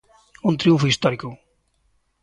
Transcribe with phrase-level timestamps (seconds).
[0.49, 1.29] Un triunfo histórico.